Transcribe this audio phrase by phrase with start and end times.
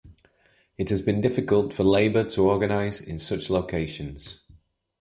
[0.79, 4.39] It has been difficult for labor to organize in such locations.